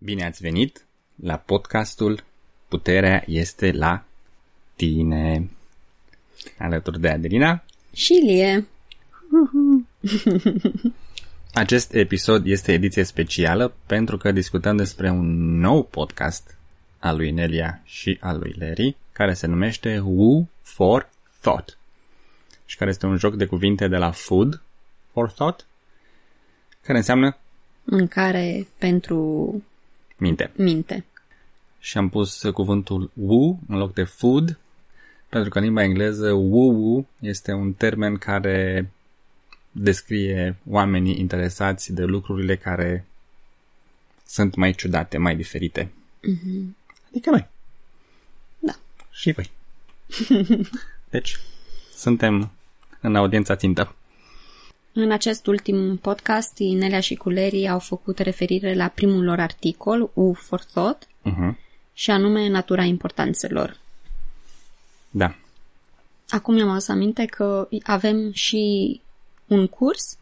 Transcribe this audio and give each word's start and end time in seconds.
Bine 0.00 0.24
ați 0.24 0.42
venit 0.42 0.84
la 1.14 1.36
podcastul 1.36 2.24
Puterea 2.68 3.24
este 3.26 3.72
la 3.72 4.04
tine. 4.76 5.50
Alături 6.58 7.00
de 7.00 7.08
Adelina 7.08 7.64
și 7.92 8.12
Lie. 8.12 8.66
Acest 11.54 11.94
episod 11.94 12.46
este 12.46 12.72
ediție 12.72 13.02
specială 13.02 13.74
pentru 13.86 14.16
că 14.16 14.32
discutăm 14.32 14.76
despre 14.76 15.10
un 15.10 15.58
nou 15.58 15.82
podcast 15.82 16.56
al 16.98 17.16
lui 17.16 17.30
Nelia 17.30 17.80
și 17.84 18.18
al 18.20 18.38
lui 18.38 18.54
Larry 18.58 18.96
care 19.12 19.34
se 19.34 19.46
numește 19.46 19.98
Woo 19.98 20.48
for 20.62 21.10
Thought 21.40 21.78
și 22.64 22.76
care 22.76 22.90
este 22.90 23.06
un 23.06 23.16
joc 23.16 23.34
de 23.36 23.46
cuvinte 23.46 23.88
de 23.88 23.96
la 23.96 24.10
Food 24.10 24.62
for 25.12 25.30
Thought 25.30 25.66
care 26.82 26.98
înseamnă 26.98 27.36
mâncare 27.84 28.66
pentru 28.78 29.62
minte. 30.18 30.50
Minte. 30.56 31.04
Și 31.80 31.98
am 31.98 32.08
pus 32.08 32.42
cuvântul 32.52 33.10
woo 33.14 33.58
în 33.68 33.76
loc 33.76 33.94
de 33.94 34.04
food, 34.04 34.58
pentru 35.28 35.50
că 35.50 35.58
în 35.58 35.64
limba 35.64 35.82
engleză 35.82 36.32
woo-woo 36.32 37.06
este 37.20 37.52
un 37.52 37.72
termen 37.72 38.16
care 38.16 38.90
descrie 39.70 40.56
oamenii 40.68 41.18
interesați 41.18 41.92
de 41.92 42.04
lucrurile 42.04 42.56
care 42.56 43.06
sunt 44.26 44.54
mai 44.54 44.72
ciudate, 44.72 45.18
mai 45.18 45.36
diferite. 45.36 45.92
Mm-hmm. 46.28 46.76
Adică 47.08 47.30
noi. 47.30 47.46
Da. 48.58 48.72
Și 49.10 49.32
voi. 49.32 49.50
Deci, 51.10 51.38
suntem 51.94 52.50
în 53.00 53.14
audiența 53.14 53.56
țintă. 53.56 53.94
În 55.00 55.10
acest 55.10 55.46
ultim 55.46 55.96
podcast, 55.96 56.58
Inelia 56.58 57.00
și 57.00 57.14
Culerii 57.14 57.68
au 57.68 57.78
făcut 57.78 58.18
referire 58.18 58.74
la 58.74 58.88
primul 58.88 59.24
lor 59.24 59.40
articol, 59.40 60.10
U 60.14 60.32
for 60.32 60.64
Thought, 60.64 61.06
uh-huh. 61.06 61.54
și 61.92 62.10
anume 62.10 62.48
natura 62.48 62.82
importanțelor. 62.82 63.76
Da. 65.10 65.34
Acum 66.28 66.54
mi-am 66.54 66.68
adus 66.68 66.88
aminte 66.88 67.24
că 67.24 67.68
avem 67.82 68.32
și 68.32 69.00
un 69.46 69.66
curs. 69.66 70.16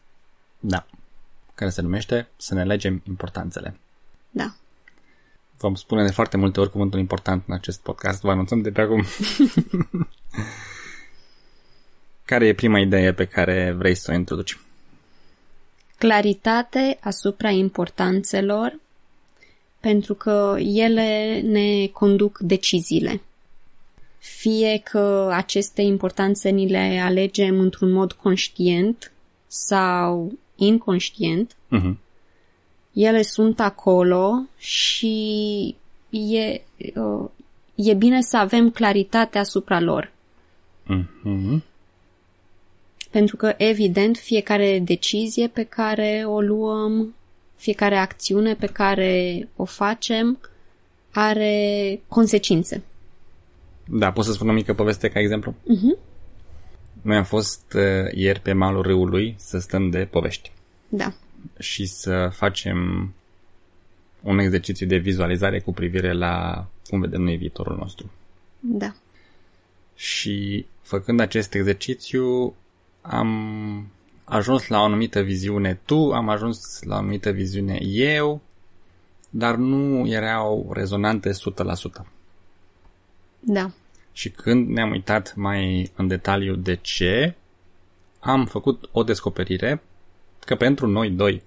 Da. 0.60 0.86
Care 1.54 1.70
se 1.70 1.82
numește 1.82 2.28
Să 2.36 2.54
ne 2.54 2.64
legem 2.64 3.02
importanțele. 3.08 3.78
Da. 4.30 4.54
Vom 5.58 5.74
spune 5.74 6.04
de 6.04 6.12
foarte 6.12 6.36
multe 6.36 6.60
ori 6.60 6.70
cuvântul 6.70 6.98
important 6.98 7.44
în 7.46 7.54
acest 7.54 7.80
podcast. 7.80 8.20
Vă 8.20 8.30
anunțăm 8.30 8.60
de 8.60 8.70
pe 8.70 8.80
acum. 8.80 9.04
care 12.24 12.46
e 12.46 12.54
prima 12.54 12.78
idee 12.78 13.12
pe 13.12 13.24
care 13.24 13.72
vrei 13.72 13.94
să 13.94 14.10
o 14.10 14.14
introduci? 14.14 14.58
Claritate 15.98 16.98
asupra 17.00 17.50
importanțelor, 17.50 18.78
pentru 19.80 20.14
că 20.14 20.56
ele 20.58 21.40
ne 21.40 21.86
conduc 21.86 22.38
deciziile. 22.38 23.20
Fie 24.18 24.80
că 24.84 25.30
aceste 25.32 25.82
importanțe 25.82 26.48
ni 26.48 26.68
le 26.68 27.00
alegem 27.04 27.58
într-un 27.60 27.90
mod 27.90 28.12
conștient 28.12 29.12
sau 29.46 30.32
inconștient, 30.56 31.52
uh-huh. 31.52 31.94
ele 32.92 33.22
sunt 33.22 33.60
acolo 33.60 34.42
și 34.56 35.74
e, 36.10 36.60
uh, 36.94 37.28
e 37.74 37.94
bine 37.94 38.20
să 38.20 38.36
avem 38.36 38.70
claritate 38.70 39.38
asupra 39.38 39.80
lor. 39.80 40.12
Uh-huh. 40.84 41.62
Pentru 43.16 43.36
că, 43.36 43.54
evident, 43.56 44.16
fiecare 44.16 44.78
decizie 44.78 45.48
pe 45.48 45.62
care 45.62 46.24
o 46.26 46.40
luăm, 46.40 47.14
fiecare 47.54 47.96
acțiune 47.96 48.54
pe 48.54 48.66
care 48.66 49.48
o 49.56 49.64
facem, 49.64 50.38
are 51.12 52.00
consecințe. 52.08 52.82
Da, 53.84 54.12
pot 54.12 54.24
să 54.24 54.32
spun 54.32 54.48
o 54.48 54.52
mică 54.52 54.74
poveste 54.74 55.08
ca 55.08 55.20
exemplu? 55.20 55.52
Uh-huh. 55.52 56.00
Noi 57.02 57.16
am 57.16 57.24
fost 57.24 57.72
uh, 57.74 58.12
ieri 58.14 58.40
pe 58.40 58.52
malul 58.52 58.82
râului 58.82 59.34
să 59.38 59.58
stăm 59.58 59.90
de 59.90 60.08
povești. 60.10 60.52
Da. 60.88 61.12
Și 61.58 61.86
să 61.86 62.28
facem 62.32 63.12
un 64.22 64.38
exercițiu 64.38 64.86
de 64.86 64.96
vizualizare 64.96 65.60
cu 65.60 65.72
privire 65.72 66.12
la 66.12 66.66
cum 66.88 67.00
vedem 67.00 67.22
noi 67.22 67.36
viitorul 67.36 67.76
nostru. 67.76 68.10
Da. 68.60 68.94
Și 69.94 70.66
făcând 70.80 71.20
acest 71.20 71.54
exercițiu, 71.54 72.54
am 73.08 73.90
ajuns 74.24 74.68
la 74.68 74.80
o 74.80 74.82
anumită 74.84 75.20
viziune 75.20 75.80
tu, 75.84 76.12
am 76.12 76.28
ajuns 76.28 76.82
la 76.82 76.94
o 76.94 76.98
anumită 76.98 77.30
viziune 77.30 77.78
eu, 77.82 78.40
dar 79.30 79.54
nu 79.54 80.08
erau 80.08 80.70
rezonante 80.72 81.30
100%. 81.30 81.32
Da. 83.40 83.70
Și 84.12 84.30
când 84.30 84.68
ne-am 84.68 84.90
uitat 84.90 85.34
mai 85.36 85.90
în 85.96 86.06
detaliu 86.06 86.54
de 86.54 86.74
ce, 86.74 87.34
am 88.20 88.46
făcut 88.46 88.88
o 88.92 89.02
descoperire 89.02 89.82
că 90.44 90.54
pentru 90.54 90.86
noi 90.86 91.10
doi 91.10 91.42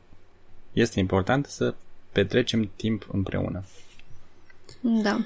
este 0.73 0.99
important 0.99 1.45
să 1.45 1.75
petrecem 2.11 2.71
timp 2.75 3.07
împreună. 3.11 3.63
Da. 4.79 5.25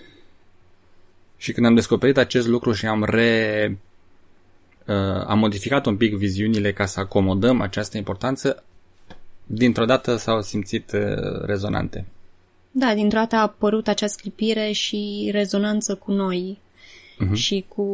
Și 1.38 1.52
când 1.52 1.66
am 1.66 1.76
descoperit 1.76 2.18
acest 2.18 2.48
lucru 2.48 2.72
și 2.72 2.86
am 2.86 3.04
re 3.04 3.68
uh, 3.72 3.78
am 5.26 5.40
modificat 5.40 5.86
un 5.86 5.98
pic 5.98 6.16
viziunile 6.16 6.74
ca 6.74 6.86
să 6.86 7.00
acomodăm 7.00 7.62
această 7.62 7.98
importanță, 7.98 8.64
dintr-o 9.46 9.86
dată 9.86 10.16
s-au 10.16 10.42
simțit 10.42 10.92
uh, 10.92 11.42
rezonante. 11.46 12.06
Da, 12.72 12.94
dintr-o 12.94 13.18
dată 13.18 13.36
a 13.36 13.42
apărut 13.42 13.88
acea 13.88 14.08
scripire 14.08 14.72
și 14.72 15.30
rezonanță 15.32 15.96
cu 15.96 16.12
noi 16.12 16.58
uh-huh. 16.58 17.34
și 17.34 17.66
cu 17.68 17.88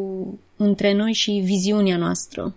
între 0.55 0.94
noi 0.94 1.13
și 1.13 1.41
viziunea 1.44 1.97
noastră. 1.97 2.53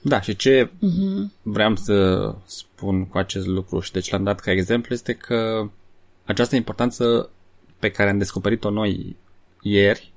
Da, 0.00 0.20
și 0.20 0.36
ce 0.36 0.66
uh-huh. 0.66 1.42
vreau 1.42 1.76
să 1.76 2.34
spun 2.44 3.06
cu 3.06 3.18
acest 3.18 3.46
lucru 3.46 3.80
și 3.80 3.92
deci 3.92 4.10
l-am 4.10 4.22
dat 4.22 4.40
ca 4.40 4.50
exemplu 4.50 4.94
este 4.94 5.12
că 5.12 5.68
această 6.24 6.56
importanță 6.56 7.30
pe 7.78 7.90
care 7.90 8.10
am 8.10 8.18
descoperit-o 8.18 8.70
noi 8.70 9.16
ieri 9.62 10.09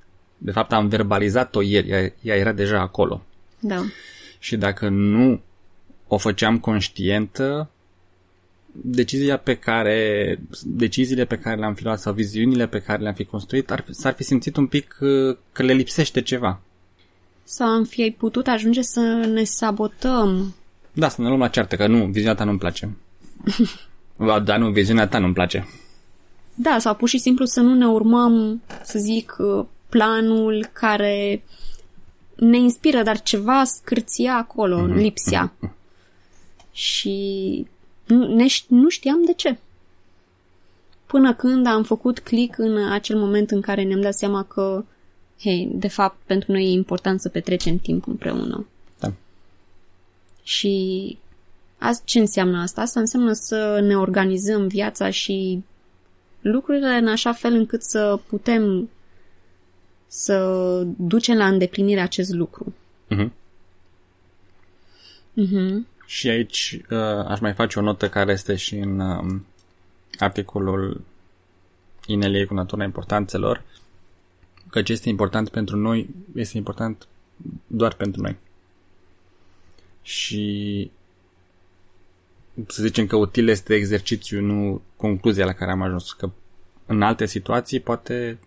de 0.44 0.52
fapt, 0.52 0.72
am 0.72 0.88
verbalizat-o 0.88 1.62
ieri, 1.62 1.90
ea, 1.90 2.14
ea 2.22 2.36
era 2.36 2.52
deja 2.52 2.80
acolo. 2.80 3.22
Da. 3.60 3.84
Și 4.40 4.58
dacă 4.58 4.90
nu 4.90 5.42
o 6.08 6.18
făceam 6.18 6.60
conștientă, 6.60 7.70
decizia 8.72 9.38
pe 9.38 9.56
care, 9.56 10.40
deciziile 10.64 11.26
pe 11.26 11.38
care 11.38 11.60
le-am 11.60 11.74
fi 11.74 11.84
luat 11.84 12.00
sau 12.00 12.14
viziunile 12.14 12.68
pe 12.68 12.80
care 12.80 13.02
le-am 13.02 13.14
fi 13.14 13.24
construit, 13.24 13.72
ar, 13.72 13.86
s-ar 13.90 14.14
fi 14.14 14.24
simțit 14.24 14.56
un 14.56 14.68
pic 14.68 14.88
că, 14.88 15.38
că 15.52 15.64
le 15.64 15.74
lipsește 15.74 16.22
ceva. 16.22 16.62
Sau 17.44 17.68
am 17.68 17.84
fi 17.84 18.16
putut 18.18 18.48
ajunge 18.48 18.82
să 18.82 19.00
ne 19.34 19.44
sabotăm. 19.44 20.56
Da, 20.94 21.10
să 21.10 21.22
ne 21.22 21.28
luăm 21.28 21.40
la 21.40 21.48
ceartă, 21.48 21.76
că 21.76 21.88
nu, 21.88 22.06
viziunea 22.06 22.36
ta 22.36 22.44
nu-mi 22.44 22.60
place. 22.60 22.98
Dar 24.44 24.58
nu, 24.58 24.72
viziunea 24.72 25.08
ta 25.08 25.20
nu-mi 25.20 25.34
place. 25.34 25.68
Da, 26.56 26.78
sau 26.80 26.96
pur 26.96 27.10
și 27.10 27.18
simplu 27.18 27.46
să 27.46 27.60
nu 27.60 27.74
ne 27.74 27.88
urmăm, 27.88 28.62
să 28.84 29.00
zic, 29.00 29.36
planul 29.94 30.70
care 30.72 31.44
ne 32.36 32.58
inspiră, 32.58 33.04
dar 33.04 33.22
ceva 33.22 33.64
scârția 33.64 34.36
acolo, 34.36 34.88
mm-hmm. 34.88 34.96
lipsea. 34.96 35.54
Și 36.72 37.68
nu, 38.06 38.36
ne, 38.36 38.46
nu 38.68 38.90
știam 38.90 39.26
de 39.26 39.34
ce. 39.34 39.58
Până 41.06 41.34
când 41.34 41.68
am 41.68 41.84
făcut 41.84 42.20
click 42.20 42.58
în 42.58 42.92
acel 42.92 43.18
moment 43.18 43.52
în 43.52 43.62
care 43.62 43.84
ne-am 43.84 44.02
dat 44.02 44.14
seama 44.14 44.44
că, 44.44 44.86
hei, 45.40 45.70
de 45.74 45.88
fapt, 45.88 46.18
pentru 46.26 46.52
noi 46.52 46.64
e 46.64 46.72
important 46.72 47.20
să 47.20 47.30
petrecem 47.30 47.78
timp 47.78 48.08
împreună. 48.08 48.68
Da. 49.00 49.14
Și 50.44 51.18
azi, 51.78 52.02
ce 52.06 52.20
înseamnă 52.20 52.62
asta? 52.62 52.82
Asta 52.82 53.00
înseamnă 53.00 53.34
să 53.34 53.80
ne 53.84 53.98
organizăm 53.98 54.68
viața 54.68 55.10
și 55.10 55.64
lucrurile 56.42 56.96
în 56.98 57.08
așa 57.08 57.34
fel 57.34 57.54
încât 57.54 57.84
să 57.84 58.20
putem 58.28 58.90
să 60.16 60.38
ducem 60.98 61.38
la 61.38 61.48
îndeplinire 61.48 62.00
acest 62.00 62.34
lucru. 62.34 62.74
Uh-huh. 63.12 63.30
Uh-huh. 65.42 65.76
Și 66.06 66.30
aici 66.30 66.82
uh, 66.90 66.98
aș 67.28 67.40
mai 67.40 67.54
face 67.54 67.80
o 67.80 67.82
notă 67.82 68.10
care 68.10 68.32
este 68.32 68.56
și 68.56 68.76
în 68.76 69.00
uh, 69.00 69.40
articolul 70.20 71.02
Ineliei 72.06 72.46
cu 72.46 72.54
natura 72.54 72.84
importanțelor, 72.84 73.64
că 74.70 74.82
ce 74.82 74.92
este 74.92 75.10
important 75.10 75.50
pentru 75.50 75.78
noi 75.78 76.10
este 76.36 76.58
important 76.58 77.08
doar 77.68 77.94
pentru 77.94 78.22
noi. 78.22 78.36
Și 80.02 80.92
să 82.68 82.82
zicem 82.82 83.08
că 83.08 83.16
util 83.16 83.48
este 83.48 83.74
exercițiu, 83.74 84.42
nu 84.42 84.82
concluzia 84.96 85.46
la 85.46 85.54
care 85.54 85.72
am 85.72 85.82
ajuns. 85.82 86.12
Că 86.12 86.30
în 86.86 87.02
alte 87.02 87.26
situații 87.26 87.80
poate 87.80 88.38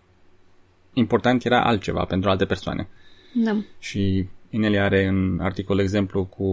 important 0.97 1.45
era 1.45 1.63
altceva 1.63 2.05
pentru 2.05 2.29
alte 2.29 2.45
persoane. 2.45 2.87
Da. 3.33 3.57
Și 3.79 4.27
Inelia 4.49 4.83
are 4.83 5.05
în 5.05 5.39
articol 5.41 5.79
exemplu 5.79 6.25
cu 6.25 6.43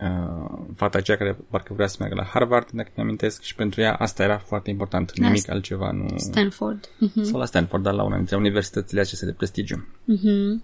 uh, 0.00 0.58
fata 0.76 0.98
aceea 0.98 1.16
care 1.16 1.36
parcă 1.50 1.74
vrea 1.74 1.86
să 1.86 1.96
meargă 1.98 2.16
la 2.16 2.24
Harvard, 2.24 2.70
dacă 2.70 2.90
mi 2.94 3.02
amintesc, 3.02 3.42
și 3.42 3.54
pentru 3.54 3.80
ea 3.80 3.94
asta 3.94 4.22
era 4.22 4.38
foarte 4.38 4.70
important. 4.70 5.12
Da, 5.12 5.26
Nimic 5.26 5.50
altceva 5.50 5.90
nu... 5.90 6.14
Stanford. 6.16 6.88
Mhm. 6.98 7.22
Sau 7.22 7.38
la 7.38 7.44
Stanford, 7.44 7.82
dar 7.82 7.94
la 7.94 8.02
una 8.02 8.16
dintre 8.16 8.36
universitățile 8.36 9.00
acestea 9.00 9.28
de 9.28 9.34
prestigiu. 9.34 9.86
Mhm. 10.04 10.62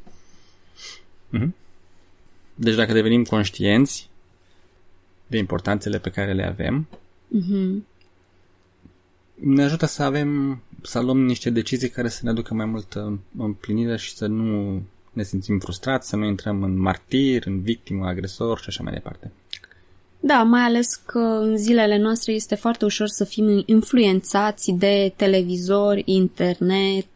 Mhm. 1.28 1.54
Deci 2.54 2.74
dacă 2.74 2.92
devenim 2.92 3.24
conștienți 3.24 4.08
de 5.26 5.36
importanțele 5.36 5.98
pe 5.98 6.10
care 6.10 6.32
le 6.32 6.46
avem, 6.46 6.86
Mhm. 7.28 7.86
Ne 9.34 9.62
ajută 9.62 9.86
să 9.86 10.02
avem, 10.02 10.60
să 10.82 11.00
luăm 11.00 11.24
niște 11.24 11.50
decizii 11.50 11.88
care 11.88 12.08
să 12.08 12.20
ne 12.22 12.30
aducă 12.30 12.54
mai 12.54 12.66
multă 12.66 13.18
împlinire 13.38 13.96
și 13.96 14.14
să 14.14 14.26
nu 14.26 14.82
ne 15.12 15.22
simțim 15.22 15.58
frustrați, 15.58 16.08
să 16.08 16.16
nu 16.16 16.24
intrăm 16.24 16.62
în 16.62 16.78
martir, 16.78 17.46
în 17.46 17.60
victimă, 17.60 18.06
agresor 18.06 18.58
și 18.58 18.68
așa 18.68 18.82
mai 18.82 18.92
departe. 18.92 19.32
Da, 20.20 20.42
mai 20.42 20.60
ales 20.60 20.94
că 20.94 21.18
în 21.18 21.56
zilele 21.56 21.98
noastre 21.98 22.32
este 22.32 22.54
foarte 22.54 22.84
ușor 22.84 23.06
să 23.06 23.24
fim 23.24 23.62
influențați 23.66 24.70
de 24.70 25.12
televizor, 25.16 26.02
internet, 26.04 27.06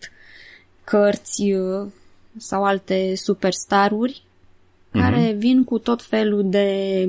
cărți 0.84 1.42
uh, 1.42 1.88
sau 2.36 2.64
alte 2.64 3.12
superstaruri 3.16 4.22
care 4.90 5.34
vin 5.38 5.64
cu 5.64 5.78
tot 5.78 6.02
felul 6.02 6.50
de 6.50 7.08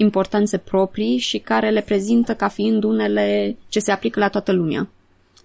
importanțe 0.00 0.58
proprii 0.58 1.18
și 1.18 1.38
care 1.38 1.70
le 1.70 1.80
prezintă 1.80 2.34
ca 2.34 2.48
fiind 2.48 2.84
unele 2.84 3.56
ce 3.68 3.78
se 3.78 3.92
aplică 3.92 4.20
la 4.20 4.28
toată 4.28 4.52
lumea. 4.52 4.88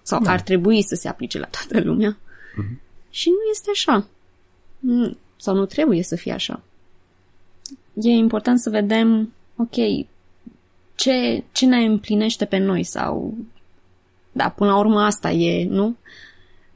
Sau 0.02 0.22
Da. 0.22 0.30
ar 0.30 0.40
trebui 0.40 0.82
să 0.82 0.94
se 0.94 1.08
aplice 1.08 1.38
la 1.38 1.46
toată 1.46 1.86
lumea. 1.86 2.16
Și 3.10 3.28
nu 3.28 3.36
este 3.50 3.70
așa. 3.72 4.06
Nu- 4.78 5.16
Sau 5.36 5.54
nu 5.54 5.64
trebuie 5.66 6.02
să 6.02 6.16
fie 6.16 6.32
așa. 6.32 6.62
E 7.94 8.08
important 8.10 8.58
să 8.58 8.70
vedem, 8.70 9.32
ok, 9.56 10.06
ce, 10.94 11.44
ce 11.52 11.66
ne 11.66 11.76
împlinește 11.84 12.44
pe 12.44 12.56
noi 12.58 12.82
sau... 12.84 13.34
Da, 14.32 14.48
până 14.48 14.70
la 14.70 14.78
urmă 14.78 15.00
asta 15.00 15.30
e, 15.30 15.66
nu? 15.68 15.96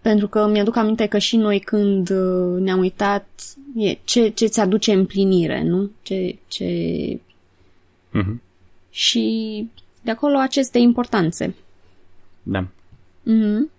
Pentru 0.01 0.29
că 0.29 0.47
mi-aduc 0.49 0.77
aminte 0.77 1.07
că 1.07 1.19
și 1.19 1.37
noi 1.37 1.59
când 1.61 2.11
uh, 2.11 2.61
ne-am 2.61 2.79
uitat, 2.79 3.29
e 3.77 3.99
ce, 4.05 4.29
ce 4.29 4.47
ți 4.47 4.61
aduce 4.61 4.93
împlinire, 4.93 5.63
nu? 5.63 5.91
Ce, 6.03 6.37
ce... 6.49 6.65
Mhm. 8.11 8.43
Și 8.91 9.67
de 10.03 10.11
acolo 10.11 10.39
aceste 10.39 10.79
importanțe. 10.79 11.55
Da. 12.43 12.67
Mhm. 13.23 13.71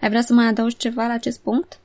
Ai 0.00 0.08
vrea 0.08 0.22
să 0.22 0.32
mai 0.32 0.46
adaugi 0.46 0.76
ceva 0.76 1.06
la 1.06 1.12
acest 1.12 1.40
punct? 1.40 1.78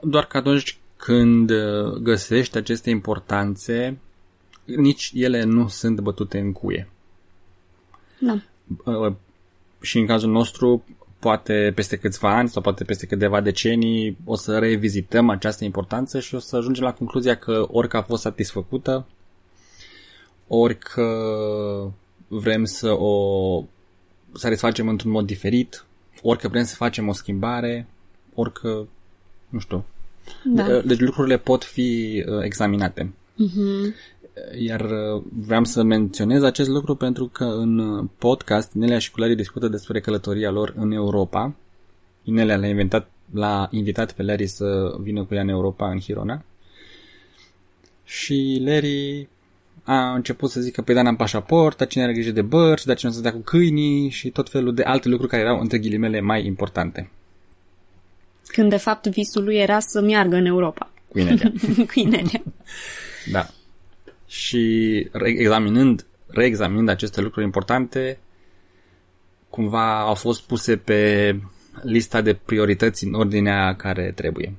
Doar 0.00 0.26
că 0.26 0.36
atunci 0.36 0.78
când 0.96 1.50
uh, 1.50 1.92
găsești 1.92 2.56
aceste 2.56 2.90
importanțe, 2.90 3.98
nici 4.64 5.10
ele 5.14 5.42
nu 5.42 5.68
sunt 5.68 6.00
bătute 6.00 6.38
în 6.38 6.52
cuie. 6.52 6.88
Da. 8.18 8.38
Uh, 8.84 9.12
și 9.80 9.98
în 9.98 10.06
cazul 10.06 10.30
nostru, 10.30 10.84
poate 11.18 11.72
peste 11.74 11.96
câțiva 11.96 12.36
ani 12.36 12.48
sau 12.48 12.62
poate 12.62 12.84
peste 12.84 13.06
câteva 13.06 13.40
decenii 13.40 14.16
o 14.24 14.36
să 14.36 14.58
revizităm 14.58 15.28
această 15.28 15.64
importanță 15.64 16.20
și 16.20 16.34
o 16.34 16.38
să 16.38 16.56
ajungem 16.56 16.84
la 16.84 16.92
concluzia 16.92 17.36
că 17.36 17.66
orică 17.70 17.96
a 17.96 18.02
fost 18.02 18.22
satisfăcută, 18.22 19.06
orică 20.48 21.04
vrem 22.28 22.64
să 22.64 22.90
o 22.90 23.64
satisfacem 24.34 24.88
într-un 24.88 25.10
mod 25.10 25.26
diferit, 25.26 25.84
orică 26.22 26.48
vrem 26.48 26.64
să 26.64 26.74
facem 26.74 27.08
o 27.08 27.12
schimbare, 27.12 27.86
orică, 28.34 28.88
nu 29.48 29.58
știu. 29.58 29.84
Da. 30.44 30.80
Deci 30.80 31.00
lucrurile 31.00 31.38
pot 31.38 31.64
fi 31.64 32.22
uh, 32.28 32.42
examinate. 32.42 33.12
Mhm. 33.34 33.94
Iar 34.58 34.80
uh, 34.80 35.22
vreau 35.46 35.64
să 35.64 35.82
menționez 35.82 36.42
acest 36.42 36.68
lucru 36.68 36.94
pentru 36.94 37.26
că 37.26 37.44
în 37.44 37.78
uh, 37.78 38.04
podcast 38.18 38.72
Nelia 38.72 38.98
și 38.98 39.10
Culari 39.10 39.36
discută 39.36 39.68
despre 39.68 40.00
călătoria 40.00 40.50
lor 40.50 40.74
în 40.76 40.92
Europa. 40.92 41.54
Nelia 42.22 42.56
l-a, 42.56 42.66
inventat, 42.66 43.10
l-a 43.32 43.68
invitat 43.70 44.12
pe 44.12 44.22
Larry 44.22 44.46
să 44.46 44.96
vină 45.00 45.24
cu 45.24 45.34
ea 45.34 45.40
în 45.40 45.48
Europa, 45.48 45.90
în 45.90 46.00
Hirona. 46.00 46.44
Și 48.04 48.62
Larry 48.64 49.28
a 49.84 50.14
început 50.14 50.50
să 50.50 50.60
zică, 50.60 50.82
păi 50.82 50.94
da, 50.94 51.02
n-am 51.02 51.16
pașaport, 51.16 51.76
dar 51.76 51.86
cine 51.86 52.02
are 52.02 52.12
grijă 52.12 52.30
de 52.30 52.42
bărci, 52.42 52.84
dar 52.84 52.96
cine 52.96 53.10
o 53.10 53.14
să 53.14 53.20
dea 53.20 53.32
cu 53.32 53.38
câinii 53.38 54.08
și 54.08 54.30
tot 54.30 54.50
felul 54.50 54.74
de 54.74 54.82
alte 54.82 55.08
lucruri 55.08 55.30
care 55.30 55.42
erau, 55.42 55.60
între 55.60 55.78
ghilimele, 55.78 56.20
mai 56.20 56.46
importante. 56.46 57.10
Când 58.46 58.70
de 58.70 58.76
fapt 58.76 59.06
visul 59.06 59.44
lui 59.44 59.56
era 59.56 59.80
să 59.80 60.00
meargă 60.00 60.36
în 60.36 60.46
Europa. 60.46 60.90
Cu 61.08 61.18
Inelia. 61.18 61.52
Cu 61.92 61.98
Inelia. 62.00 62.42
Da. 63.32 63.46
Și 64.26 65.06
re- 65.12 65.28
examinând, 65.28 66.06
reexaminând 66.26 66.88
aceste 66.88 67.20
lucruri 67.20 67.44
importante, 67.44 68.18
cumva 69.50 70.00
au 70.00 70.14
fost 70.14 70.42
puse 70.42 70.76
pe 70.76 71.40
lista 71.82 72.20
de 72.20 72.34
priorități 72.34 73.04
în 73.04 73.14
ordinea 73.14 73.76
care 73.76 74.12
trebuie. 74.14 74.54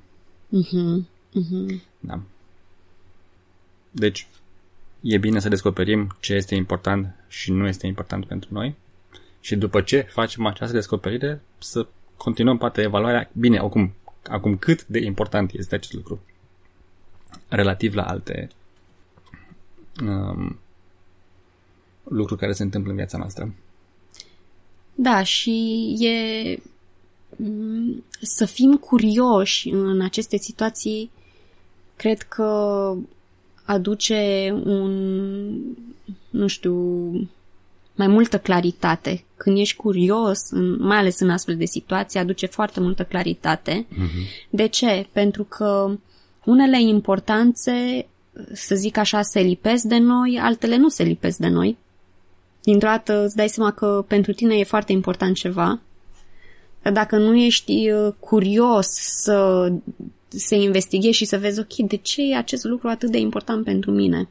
Mhm. 0.50 1.08
Mhm. 1.34 1.82
Da. 2.00 2.22
Deci, 3.92 4.28
e 5.08 5.18
bine 5.18 5.40
să 5.40 5.50
descoperim 5.50 6.16
ce 6.20 6.34
este 6.34 6.56
important 6.56 7.16
și 7.28 7.52
nu 7.52 7.68
este 7.68 7.88
important 7.88 8.26
pentru 8.26 8.50
noi 8.54 8.76
și 9.40 9.56
după 9.56 9.82
ce 9.82 10.02
facem 10.02 10.46
această 10.46 10.74
descoperire 10.74 11.42
să 11.58 11.88
continuăm 12.18 12.58
poate 12.58 12.82
evaluarea. 12.82 13.30
Bine, 13.34 13.58
acum, 13.58 13.94
acum 14.24 14.58
cât 14.58 14.86
de 14.86 15.00
important 15.00 15.52
este 15.52 15.76
acest 15.76 15.94
lucru 15.94 16.20
relativ 17.48 17.94
la 17.94 18.04
alte 18.04 18.50
um, 20.02 20.60
lucruri 22.04 22.40
care 22.40 22.52
se 22.52 22.64
întâmplă 22.64 22.90
în 22.90 22.98
viața 22.98 23.18
noastră. 23.18 23.54
Da, 24.96 25.24
și 25.24 25.86
e 26.00 26.58
mm, 27.36 28.04
să 28.22 28.46
fim 28.46 28.76
curioși 28.76 29.70
în 29.70 30.02
aceste 30.02 30.38
situații, 30.38 31.12
cred 31.96 32.22
că 32.22 32.94
aduce 33.66 34.52
un, 34.64 34.92
nu 36.30 36.48
știu, 36.48 36.74
mai 37.96 38.08
multă 38.08 38.40
claritate. 38.40 39.24
Când 39.38 39.58
ești 39.58 39.76
curios, 39.76 40.40
în, 40.50 40.78
mai 40.80 40.98
ales 40.98 41.20
în 41.20 41.30
astfel 41.30 41.56
de 41.56 41.66
situații, 41.66 42.20
aduce 42.20 42.46
foarte 42.46 42.80
multă 42.80 43.04
claritate. 43.04 43.86
Mm-hmm. 43.86 44.50
De 44.50 44.68
ce? 44.68 45.08
Pentru 45.12 45.44
că 45.44 45.98
unele 46.46 46.82
importanțe, 46.82 48.06
să 48.54 48.76
zic 48.76 48.98
așa, 48.98 49.22
se 49.22 49.40
lipesc 49.40 49.84
de 49.84 49.98
noi, 49.98 50.40
altele 50.42 50.78
nu 50.78 50.90
se 50.90 51.04
lipesc 51.04 51.38
de 51.38 51.48
noi. 51.48 51.78
Dintr-o 52.64 52.88
dată 52.88 53.24
îți 53.26 53.36
dai 53.36 53.50
seama 53.50 53.72
că 53.72 54.06
pentru 54.08 54.34
tine 54.34 54.56
e 54.56 54.64
foarte 54.64 54.92
important 54.92 55.36
ceva. 55.36 55.80
Dar 56.82 56.94
dacă 56.94 57.18
nu 57.18 57.36
ești 57.36 57.92
uh, 57.92 58.14
curios 58.20 58.88
să, 59.24 59.72
să 60.28 60.56
investighezi 60.56 61.18
și 61.18 61.26
să 61.26 61.38
vezi, 61.38 61.60
ok, 61.60 61.76
de 61.76 61.96
ce 61.96 62.22
e 62.22 62.38
acest 62.38 62.64
lucru 62.64 62.88
atât 62.88 63.12
de 63.12 63.18
important 63.18 63.64
pentru 63.64 63.92
mine? 63.92 64.30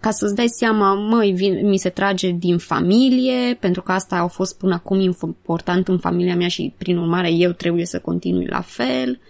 Ca 0.00 0.10
să-ți 0.10 0.34
dai 0.34 0.48
seama, 0.48 0.94
măi, 0.94 1.32
vin, 1.32 1.68
mi 1.68 1.78
se 1.78 1.88
trage 1.88 2.30
din 2.30 2.58
familie, 2.58 3.56
pentru 3.60 3.82
că 3.82 3.92
asta 3.92 4.16
a 4.16 4.26
fost 4.26 4.58
până 4.58 4.74
acum 4.74 5.00
important 5.00 5.88
în 5.88 5.98
familia 5.98 6.36
mea 6.36 6.48
și, 6.48 6.74
prin 6.78 6.96
urmare, 6.96 7.30
eu 7.32 7.52
trebuie 7.52 7.86
să 7.86 7.98
continui 7.98 8.46
la 8.46 8.60
fel 8.60 9.20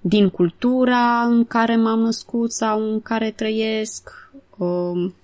din 0.00 0.28
cultura 0.28 1.22
în 1.22 1.44
care 1.44 1.76
m-am 1.76 2.00
născut 2.00 2.52
sau 2.52 2.92
în 2.92 3.00
care 3.00 3.30
trăiesc. 3.30 4.30
Um, 4.56 5.14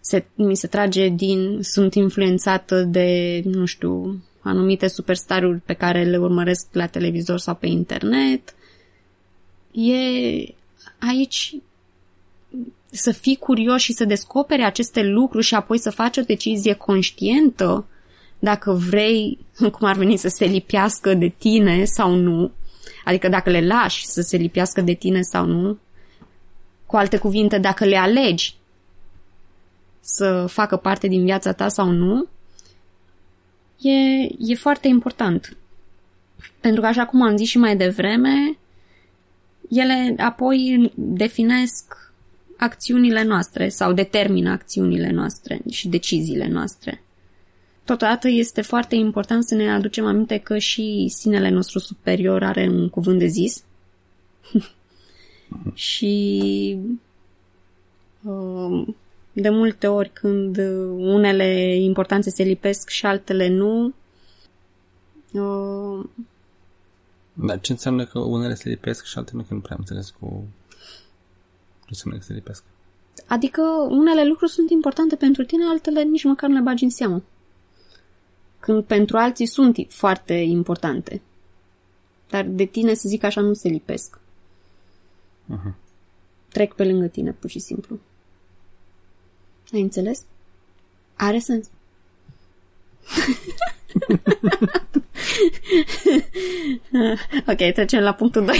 se, 0.00 0.26
mi 0.34 0.56
se 0.56 0.66
trage 0.66 1.08
din... 1.08 1.58
Sunt 1.62 1.94
influențată 1.94 2.82
de, 2.82 3.42
nu 3.44 3.64
știu, 3.64 4.22
anumite 4.40 4.88
superstaruri 4.88 5.58
pe 5.58 5.72
care 5.72 6.04
le 6.04 6.16
urmăresc 6.16 6.66
la 6.72 6.86
televizor 6.86 7.38
sau 7.38 7.54
pe 7.54 7.66
internet. 7.66 8.54
E 9.80 10.54
aici 10.98 11.56
să 12.90 13.12
fii 13.12 13.36
curios 13.36 13.82
și 13.82 13.92
să 13.92 14.04
descoperi 14.04 14.64
aceste 14.64 15.02
lucruri 15.02 15.44
și 15.44 15.54
apoi 15.54 15.78
să 15.78 15.90
faci 15.90 16.16
o 16.16 16.22
decizie 16.22 16.72
conștientă 16.72 17.86
dacă 18.38 18.72
vrei, 18.72 19.38
cum 19.72 19.88
ar 19.88 19.96
veni, 19.96 20.16
să 20.16 20.28
se 20.28 20.44
lipească 20.44 21.14
de 21.14 21.28
tine 21.28 21.84
sau 21.84 22.14
nu. 22.14 22.50
Adică 23.04 23.28
dacă 23.28 23.50
le 23.50 23.66
lași 23.66 24.06
să 24.06 24.20
se 24.20 24.36
lipească 24.36 24.80
de 24.80 24.92
tine 24.92 25.22
sau 25.22 25.44
nu. 25.44 25.78
Cu 26.86 26.96
alte 26.96 27.16
cuvinte, 27.16 27.58
dacă 27.58 27.84
le 27.84 27.96
alegi 27.96 28.54
să 30.00 30.46
facă 30.48 30.76
parte 30.76 31.08
din 31.08 31.24
viața 31.24 31.52
ta 31.52 31.68
sau 31.68 31.90
nu, 31.90 32.28
e, 33.80 33.90
e 34.38 34.54
foarte 34.54 34.88
important. 34.88 35.56
Pentru 36.60 36.80
că, 36.80 36.86
așa 36.86 37.06
cum 37.06 37.22
am 37.22 37.36
zis 37.36 37.48
și 37.48 37.58
mai 37.58 37.76
devreme, 37.76 38.58
ele 39.68 40.14
apoi 40.18 40.92
definesc 40.94 42.12
acțiunile 42.56 43.22
noastre 43.22 43.68
sau 43.68 43.92
determină 43.92 44.50
acțiunile 44.50 45.10
noastre 45.10 45.60
și 45.70 45.88
deciziile 45.88 46.48
noastre. 46.48 47.02
Totodată 47.84 48.28
este 48.28 48.62
foarte 48.62 48.94
important 48.94 49.44
să 49.44 49.54
ne 49.54 49.72
aducem 49.72 50.06
aminte 50.06 50.38
că 50.38 50.58
și 50.58 51.08
sinele 51.14 51.48
nostru 51.48 51.78
superior 51.78 52.42
are 52.42 52.68
un 52.68 52.88
cuvânt 52.88 53.18
de 53.18 53.26
zis 53.26 53.64
și 55.74 56.78
Uh, 58.22 58.86
de 59.32 59.48
multe 59.48 59.86
ori 59.86 60.10
când 60.12 60.58
unele 60.96 61.76
importanțe 61.76 62.30
se 62.30 62.42
lipesc 62.42 62.88
și 62.88 63.06
altele 63.06 63.48
nu. 63.48 63.94
Uh, 67.38 67.46
Dar 67.46 67.60
ce 67.60 67.72
înseamnă 67.72 68.06
că 68.06 68.18
unele 68.18 68.54
se 68.54 68.68
lipesc 68.68 69.04
și 69.04 69.18
altele 69.18 69.36
nu? 69.38 69.44
Că 69.48 69.54
nu 69.54 69.60
prea 69.60 69.76
am 69.76 69.80
înțeles 69.80 70.10
cu... 70.10 70.46
Ce 71.80 71.88
înseamnă 71.88 72.18
că 72.18 72.24
se 72.24 72.32
lipesc? 72.32 72.62
Adică 73.26 73.62
unele 73.88 74.24
lucruri 74.24 74.50
sunt 74.50 74.70
importante 74.70 75.16
pentru 75.16 75.44
tine, 75.44 75.64
altele 75.64 76.02
nici 76.02 76.24
măcar 76.24 76.48
nu 76.48 76.54
le 76.54 76.60
bagi 76.60 76.84
în 76.84 76.90
seamă. 76.90 77.22
Când 78.60 78.84
pentru 78.84 79.16
alții 79.16 79.46
sunt 79.46 79.76
foarte 79.88 80.34
importante. 80.34 81.22
Dar 82.30 82.44
de 82.44 82.64
tine, 82.64 82.94
să 82.94 83.08
zic 83.08 83.22
așa, 83.22 83.40
nu 83.40 83.54
se 83.54 83.68
lipesc. 83.68 84.18
Uh-huh. 85.54 85.74
Trec 86.48 86.74
pe 86.74 86.84
lângă 86.84 87.06
tine, 87.06 87.32
pur 87.32 87.50
și 87.50 87.58
simplu. 87.58 87.98
Ai 89.72 89.80
înțeles? 89.80 90.24
Are 91.16 91.38
sens. 91.38 91.68
ok, 97.52 97.72
trecem 97.72 98.02
la 98.02 98.12
punctul 98.14 98.44
2. 98.44 98.56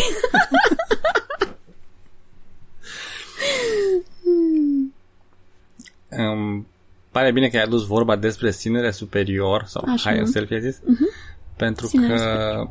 Um, 6.18 6.66
pare 7.10 7.32
bine 7.32 7.48
că 7.48 7.56
ai 7.56 7.62
adus 7.62 7.86
vorba 7.86 8.16
despre 8.16 8.50
sinele 8.50 8.90
superior 8.90 9.64
sau 9.66 9.84
Așa. 9.88 10.10
higher 10.10 10.26
self, 10.26 10.50
ai 10.50 10.60
zis? 10.60 10.76
Uh-huh. 10.76 11.36
Pentru 11.56 11.86
Sinele 11.86 12.14
că 12.14 12.18
superior. 12.18 12.70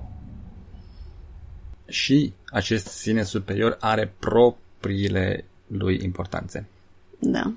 și 1.87 2.33
acest 2.49 2.85
sine 2.87 3.23
superior 3.23 3.77
are 3.79 4.13
propriile 4.19 5.45
lui 5.67 5.99
importanțe. 6.03 6.67
da. 7.19 7.51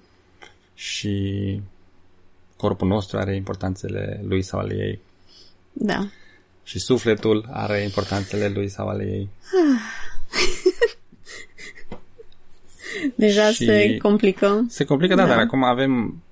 Și 0.74 1.60
corpul 2.56 2.88
nostru 2.88 3.18
are 3.18 3.34
importanțele 3.36 4.20
lui 4.24 4.42
sau 4.42 4.58
ale 4.60 4.74
ei. 4.74 5.00
Da. 5.72 6.06
Și 6.70 6.78
sufletul 6.78 7.48
are 7.52 7.82
importanțele 7.82 8.48
lui 8.48 8.68
sau 8.68 8.88
ale 8.88 9.04
ei. 9.04 9.28
Deja 13.14 13.50
Și- 13.50 13.64
se 13.64 13.96
complică. 13.96 14.64
Se 14.68 14.84
complică, 14.84 15.14
da, 15.14 15.22
Da. 15.22 15.28
dar 15.28 15.38
acum 15.38 15.64
avem 15.64 16.22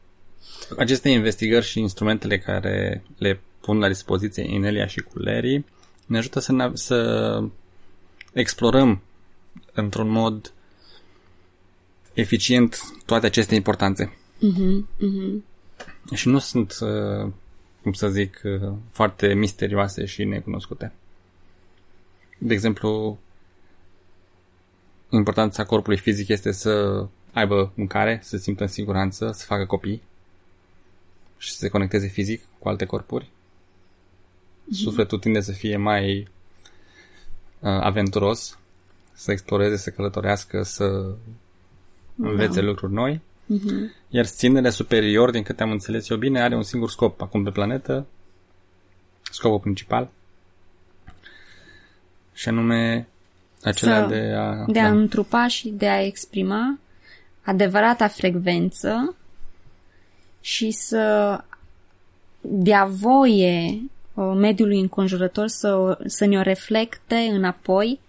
aceste 0.79 1.09
investigări 1.09 1.65
și 1.65 1.81
instrumentele 1.81 2.39
care 2.39 3.03
le 3.17 3.41
pun 3.61 3.79
la 3.79 3.89
dispoziție 3.89 4.55
Inelia 4.55 4.87
și 4.87 5.01
cu 5.01 5.19
Larry 5.19 5.65
ne 6.07 6.19
ajută 6.19 6.41
să, 6.41 6.53
nav- 6.53 6.75
să 6.75 7.41
explorăm 8.33 9.01
într-un 9.73 10.09
mod 10.09 10.53
eficient 12.15 12.81
toate 13.07 13.27
aceste 13.27 13.55
importanțe. 13.55 14.17
Mhm, 14.41 14.89
mhm. 14.99 15.45
Și 16.15 16.29
nu 16.29 16.39
sunt, 16.39 16.77
uh, 16.81 17.33
cum 17.89 17.97
să 17.97 18.09
zic, 18.09 18.41
uh, 18.45 18.73
foarte 18.91 19.35
misterioase 19.35 20.05
și 20.05 20.25
necunoscute. 20.25 20.93
De 22.39 22.53
exemplu, 22.55 23.19
importanța 25.09 25.65
corpului 25.65 25.99
fizic 25.99 26.29
este 26.29 26.53
să 26.53 27.07
aibă 27.33 27.73
mâncare, 27.75 28.19
să 28.23 28.29
se 28.29 28.43
simtă 28.43 28.63
în 28.63 28.69
siguranță, 28.69 29.31
să 29.33 29.45
facă 29.45 29.67
copii 29.67 30.03
și 31.39 31.51
să 31.51 31.57
se 31.59 31.69
conecteze 31.69 32.07
fizic 32.07 32.43
cu 32.59 32.69
alte 32.69 32.85
corpuri. 32.85 33.31
Sufletul 34.71 35.19
tinde 35.19 35.41
să 35.41 35.53
fie 35.53 35.77
mai 35.77 36.19
uh, 36.19 36.29
aventuros, 37.61 38.59
să 39.13 39.31
exploreze, 39.31 39.77
să 39.77 39.91
călătorească, 39.91 40.63
să 40.63 41.15
învețe 42.17 42.61
lucruri 42.61 42.93
noi. 42.93 43.21
Mhm. 43.49 43.93
Iar 44.09 44.25
ținele 44.25 44.71
superior, 44.71 45.31
din 45.31 45.43
câte 45.43 45.63
am 45.63 45.71
înțeles 45.71 46.09
eu 46.09 46.17
bine, 46.17 46.43
are 46.43 46.57
un 46.57 46.63
singur 46.63 46.91
scop 46.91 47.21
acum 47.21 47.45
pe 47.45 47.51
planetă, 47.51 48.07
scopul 49.31 49.59
principal, 49.59 50.09
și 52.33 52.49
anume 52.49 53.09
acela 53.63 54.01
Să- 54.01 54.07
de 54.07 54.35
a... 54.37 54.65
De 54.67 54.81
a 54.81 54.91
da, 54.91 54.97
întrupa 54.97 55.47
și 55.47 55.69
de 55.69 55.89
a 55.89 56.03
exprima 56.03 56.79
adevărata 57.43 58.09
frecvență 58.09 59.17
și 60.41 60.71
să 60.71 61.39
dea 62.41 62.85
voie 62.85 63.83
uh, 64.15 64.33
mediului 64.35 64.81
înconjurător 64.81 65.47
să, 65.47 65.99
să 66.07 66.25
ne-o 66.25 66.43
reflecte 66.43 67.15
înapoi 67.15 68.01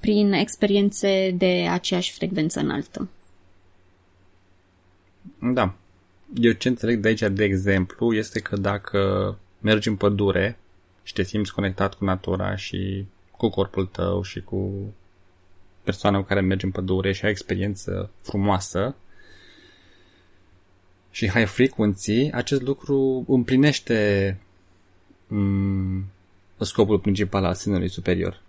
prin 0.00 0.32
experiențe 0.32 1.30
de 1.30 1.68
aceeași 1.70 2.12
frecvență 2.12 2.60
înaltă. 2.60 3.08
Da. 5.42 5.74
Eu 6.34 6.52
ce 6.52 6.68
înțeleg 6.68 7.00
de 7.00 7.08
aici, 7.08 7.20
de 7.20 7.44
exemplu, 7.44 8.14
este 8.14 8.40
că 8.40 8.56
dacă 8.56 9.38
mergi 9.60 9.88
în 9.88 9.96
pădure 9.96 10.58
și 11.02 11.12
te 11.12 11.22
simți 11.22 11.52
conectat 11.54 11.94
cu 11.94 12.04
natura 12.04 12.56
și 12.56 13.06
cu 13.36 13.48
corpul 13.48 13.86
tău 13.86 14.22
și 14.22 14.40
cu 14.40 14.92
persoana 15.82 16.18
cu 16.18 16.24
care 16.24 16.40
mergi 16.40 16.64
în 16.64 16.70
pădure 16.70 17.12
și 17.12 17.24
ai 17.24 17.30
experiență 17.30 18.10
frumoasă 18.22 18.94
și 21.10 21.28
high 21.28 21.46
frequency, 21.46 22.30
acest 22.32 22.62
lucru 22.62 23.24
împlinește 23.28 24.38
mm, 25.26 26.04
scopul 26.58 26.98
principal 26.98 27.44
al 27.44 27.54
sinelui 27.54 27.88
superior. 27.88 28.40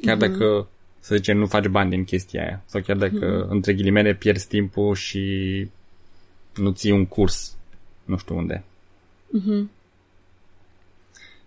Chiar 0.00 0.16
Mhm. 0.16 0.30
dacă, 0.30 0.68
să 1.00 1.14
zicem, 1.16 1.38
nu 1.38 1.46
faci 1.46 1.66
bani 1.66 1.90
din 1.90 2.04
chestia 2.04 2.42
aia 2.42 2.62
sau 2.66 2.80
chiar 2.80 2.96
dacă, 2.96 3.46
între 3.50 3.74
ghilimele, 3.74 4.14
pierzi 4.14 4.48
timpul 4.48 4.94
și 4.94 5.68
nu 6.60 6.70
ții 6.70 6.90
un 6.90 7.06
curs 7.06 7.56
nu 8.04 8.16
știu 8.16 8.36
unde. 8.36 8.64
Mhm. 9.30 9.70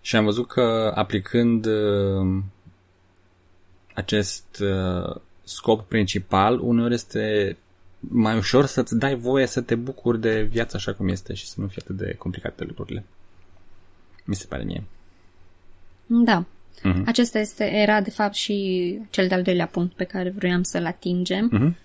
Și 0.00 0.16
am 0.16 0.24
văzut 0.24 0.48
că 0.48 0.92
aplicând 0.94 1.66
uh, 1.66 2.42
acest 3.94 4.62
uh, 4.62 5.16
scop 5.44 5.88
principal, 5.88 6.60
uneori 6.60 6.94
este 6.94 7.56
mai 7.98 8.36
ușor 8.36 8.66
să-ți 8.66 8.98
dai 8.98 9.14
voie 9.14 9.46
să 9.46 9.60
te 9.60 9.74
bucuri 9.74 10.20
de 10.20 10.42
viața 10.42 10.78
așa 10.78 10.92
cum 10.92 11.08
este 11.08 11.34
și 11.34 11.46
să 11.46 11.60
nu 11.60 11.66
fie 11.66 11.82
atât 11.84 11.96
de 11.96 12.14
complicate 12.14 12.64
lucrurile. 12.64 13.04
Mi 14.24 14.34
se 14.34 14.46
pare 14.48 14.62
mie. 14.62 14.82
Da. 16.06 16.44
Mhm. 16.82 17.02
Acesta 17.06 17.38
este, 17.38 17.64
era 17.64 18.00
de 18.00 18.10
fapt 18.10 18.34
și 18.34 18.98
cel 19.10 19.28
de-al 19.28 19.42
doilea 19.42 19.66
punct 19.66 19.92
pe 19.92 20.04
care 20.04 20.30
vroiam 20.30 20.62
să-l 20.62 20.86
atingem. 20.86 21.48
Mhm. 21.52 21.76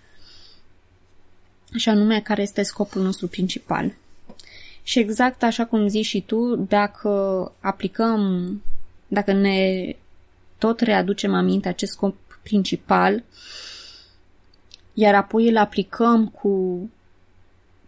Și 1.76 1.90
anume 1.90 2.22
care 2.22 2.42
este 2.42 2.62
scopul 2.64 3.02
nostru 3.02 3.28
principal. 3.28 3.94
Și 4.84 5.00
exact 5.00 5.44
așa 5.44 5.66
cum 5.66 5.88
zici 5.88 6.06
și 6.06 6.22
tu, 6.22 6.56
dacă 6.56 7.52
aplicăm, 7.60 8.62
dacă 9.08 9.34
ne 9.34 9.96
tot 10.58 10.80
readucem 10.80 11.34
aminte 11.34 11.68
acest 11.68 11.92
scop 11.92 12.16
principal, 12.44 13.24
iar 14.94 15.16
apoi 15.16 15.50
îl 15.50 15.58
aplicăm 15.58 16.28
cu 16.28 16.90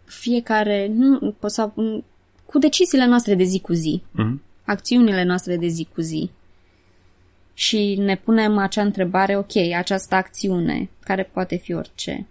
fiecare, 0.04 0.86
nu, 0.94 1.34
sau 1.46 1.74
cu 2.44 2.58
deciziile 2.58 3.06
noastre 3.06 3.34
de 3.34 3.44
zi 3.44 3.60
cu 3.60 3.72
zi, 3.72 4.02
Mhm. 4.10 4.42
acțiunile 4.64 5.22
noastre 5.22 5.56
de 5.56 5.66
zi 5.66 5.86
cu 5.94 6.00
zi. 6.00 6.30
Și 7.54 7.94
ne 7.98 8.16
punem 8.16 8.58
acea 8.58 8.82
întrebare, 8.82 9.36
ok, 9.36 9.56
această 9.76 10.14
acțiune, 10.14 10.90
care 11.00 11.22
poate 11.22 11.56
fi 11.56 11.72
orice, 11.72 12.26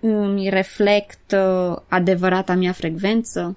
îmi 0.00 0.48
reflectă 0.48 1.82
adevărata 1.88 2.54
mea 2.54 2.72
frecvență 2.72 3.56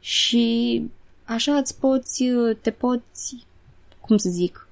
și 0.00 0.82
așa 1.24 1.56
îți 1.56 1.78
poți, 1.78 2.24
te 2.60 2.70
poți, 2.70 3.46
cum 4.00 4.16
să 4.16 4.28
zic, 4.28 4.66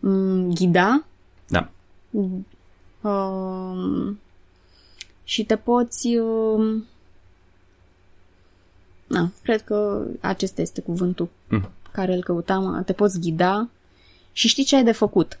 m, 0.00 0.52
ghida 0.54 1.04
Da. 1.48 1.70
um, 3.00 4.18
și 5.24 5.44
te 5.44 5.56
poți 5.56 6.16
um, 6.16 6.84
na, 9.06 9.30
cred 9.42 9.62
că 9.62 10.06
acesta 10.20 10.60
este 10.62 10.80
cuvântul 10.80 11.28
Mm. 11.48 11.68
care 11.92 12.14
îl 12.14 12.22
căutam, 12.22 12.82
te 12.86 12.92
poți 12.92 13.20
ghida 13.20 13.68
și 14.32 14.48
știi 14.48 14.64
ce 14.64 14.76
ai 14.76 14.84
de 14.84 14.92
făcut. 14.92 15.38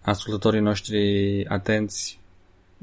Ascultătorii 0.00 0.60
noștri 0.60 1.46
atenți 1.46 2.19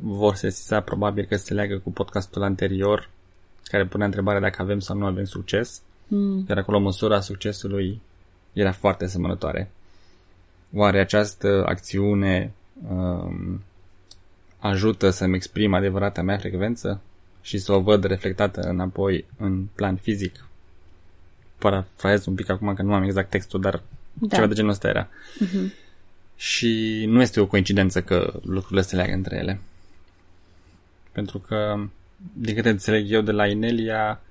vor 0.01 0.35
sesiza 0.35 0.81
probabil 0.81 1.25
că 1.25 1.35
se 1.35 1.53
leagă 1.53 1.77
cu 1.77 1.91
podcastul 1.91 2.43
anterior 2.43 3.09
care 3.63 3.85
punea 3.85 4.05
întrebarea 4.05 4.41
dacă 4.41 4.61
avem 4.61 4.79
sau 4.79 4.97
nu 4.97 5.05
avem 5.05 5.25
succes. 5.25 5.81
Mm. 6.07 6.45
Iar 6.49 6.57
acolo 6.57 6.79
măsura 6.79 7.19
succesului 7.19 8.01
era 8.53 8.71
foarte 8.71 9.03
asemănătoare. 9.03 9.71
Oare 10.73 10.99
această 10.99 11.63
acțiune 11.65 12.51
um, 12.89 13.61
ajută 14.59 15.09
să-mi 15.09 15.35
exprim 15.35 15.73
adevărata 15.73 16.21
mea 16.21 16.37
frecvență 16.37 17.01
și 17.41 17.57
să 17.57 17.71
o 17.71 17.79
văd 17.79 18.03
reflectată 18.03 18.61
înapoi 18.61 19.25
în 19.37 19.65
plan 19.75 19.95
fizic? 19.95 20.45
Parafrazez 21.57 22.25
un 22.25 22.35
pic 22.35 22.49
acum 22.49 22.73
că 22.73 22.81
nu 22.81 22.93
am 22.93 23.03
exact 23.03 23.29
textul, 23.29 23.61
dar 23.61 23.81
Da. 24.13 24.35
ceva 24.35 24.47
de 24.47 24.53
genul 24.53 24.71
ăsta 24.71 24.87
era. 24.87 25.07
și 26.35 27.03
nu 27.07 27.21
este 27.21 27.39
o 27.39 27.47
coincidență 27.47 28.01
că 28.01 28.39
lucrurile 28.43 28.81
se 28.81 28.95
leagă 28.95 29.13
între 29.13 29.37
ele. 29.37 29.59
Pentru 31.17 31.39
că, 31.39 31.75
din 32.33 32.55
câte 32.55 32.69
înțeleg 32.69 33.11
eu 33.11 33.21
de 33.21 33.31
la 33.31 33.47
Inelia, 33.47 34.21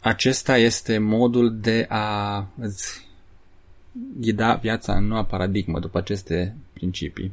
acesta 0.00 0.56
este 0.56 0.98
modul 0.98 1.58
de 1.60 1.86
a 1.88 2.46
îți 2.58 3.08
ghida 4.18 4.54
viața 4.54 4.96
în 4.96 5.06
noua 5.06 5.24
paradigmă 5.24 5.78
după 5.78 5.98
aceste 5.98 6.56
principii. 6.72 7.32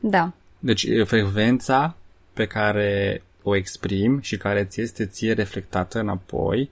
Da. 0.00 0.32
Deci 0.58 0.86
frecvența 1.04 1.96
pe 2.32 2.46
care 2.46 3.22
o 3.42 3.56
exprim 3.56 4.20
și 4.20 4.36
care 4.36 4.64
ți 4.64 4.80
este 4.80 5.06
ție 5.06 5.32
reflectată 5.32 5.98
înapoi 5.98 6.70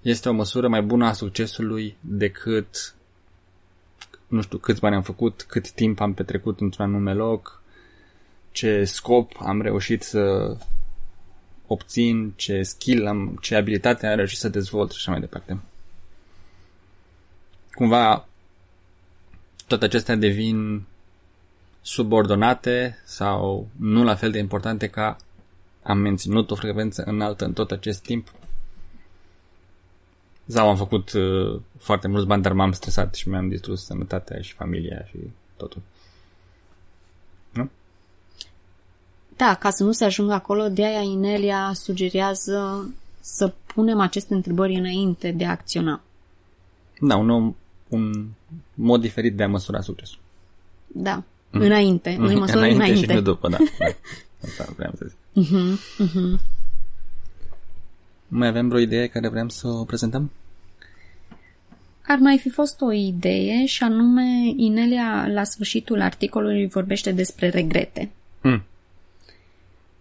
este 0.00 0.28
o 0.28 0.32
măsură 0.32 0.68
mai 0.68 0.82
bună 0.82 1.06
a 1.06 1.12
succesului 1.12 1.96
decât 2.00 2.94
nu 4.26 4.40
știu 4.40 4.58
câți 4.58 4.80
bani 4.80 4.94
am 4.94 5.02
făcut, 5.02 5.44
cât 5.48 5.70
timp 5.70 6.00
am 6.00 6.14
petrecut 6.14 6.60
într-un 6.60 6.84
anume 6.84 7.12
loc, 7.12 7.58
ce 8.58 8.84
scop 8.84 9.32
am 9.40 9.60
reușit 9.62 10.02
să 10.02 10.56
obțin, 11.66 12.32
ce 12.36 12.62
skill 12.62 13.06
am, 13.06 13.38
ce 13.40 13.54
abilitate 13.54 14.06
am 14.06 14.16
reușit 14.16 14.38
să 14.38 14.48
dezvolt 14.48 14.90
și 14.90 14.96
așa 14.96 15.10
mai 15.10 15.20
departe. 15.20 15.58
Cumva 17.70 18.28
toate 19.66 19.84
acestea 19.84 20.14
devin 20.14 20.84
subordonate 21.80 22.98
sau 23.04 23.68
nu 23.76 24.04
la 24.04 24.14
fel 24.14 24.30
de 24.30 24.38
importante 24.38 24.88
ca 24.88 25.16
am 25.82 25.98
menținut 25.98 26.50
o 26.50 26.54
frecvență 26.54 27.02
înaltă 27.06 27.44
în 27.44 27.52
tot 27.52 27.70
acest 27.70 28.02
timp. 28.02 28.32
Sau 30.46 30.68
am 30.68 30.76
făcut 30.76 31.12
uh, 31.12 31.60
foarte 31.78 32.08
mulți 32.08 32.26
bani, 32.26 32.42
dar 32.42 32.52
m-am 32.52 32.72
stresat 32.72 33.14
și 33.14 33.28
mi-am 33.28 33.48
distrus 33.48 33.84
sănătatea 33.84 34.40
și 34.40 34.52
familia 34.52 35.04
și 35.04 35.18
totul. 35.56 35.82
Nu? 37.52 37.70
Da, 39.38 39.54
ca 39.54 39.70
să 39.70 39.84
nu 39.84 39.92
se 39.92 40.04
ajungă 40.04 40.32
acolo, 40.32 40.68
de 40.68 40.84
aia 40.84 41.00
Inelia 41.00 41.70
sugerează 41.74 42.90
să 43.20 43.52
punem 43.66 44.00
aceste 44.00 44.34
întrebări 44.34 44.74
înainte 44.74 45.30
de 45.30 45.44
a 45.44 45.50
acționa. 45.50 46.00
Da, 47.00 47.16
un, 47.16 47.54
un 47.88 48.26
mod 48.74 49.00
diferit 49.00 49.36
de 49.36 49.42
a 49.42 49.48
măsura 49.48 49.80
succesul. 49.80 50.18
Da, 50.86 51.22
mm. 51.50 51.60
înainte. 51.60 52.16
Noi 52.18 52.34
măsurăm 52.34 52.62
înainte. 52.62 52.84
înainte. 52.84 53.06
și 53.06 53.14
nu 53.14 53.20
după, 53.20 53.48
da. 53.48 53.56
da. 53.78 53.84
Asta 54.46 54.72
vreau 54.76 54.92
să 54.96 55.06
zic. 55.08 55.44
Uh-huh, 55.44 55.78
uh-huh. 56.06 56.40
Mai 58.28 58.48
avem 58.48 58.68
vreo 58.68 58.80
idee 58.80 59.06
care 59.06 59.28
vrem 59.28 59.48
să 59.48 59.68
o 59.68 59.84
prezentăm? 59.84 60.30
Ar 62.06 62.18
mai 62.18 62.38
fi 62.38 62.50
fost 62.50 62.80
o 62.80 62.92
idee 62.92 63.66
și 63.66 63.82
anume 63.82 64.52
Inelia 64.56 65.26
la 65.26 65.44
sfârșitul 65.44 66.00
articolului 66.00 66.68
vorbește 66.68 67.12
despre 67.12 67.48
regrete. 67.48 68.10